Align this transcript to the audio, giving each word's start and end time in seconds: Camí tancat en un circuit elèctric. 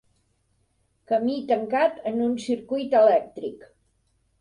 Camí 1.11 1.35
tancat 1.53 2.01
en 2.15 2.19
un 2.31 2.35
circuit 2.49 3.01
elèctric. 3.07 3.73